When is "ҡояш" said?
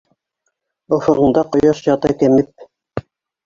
1.57-1.85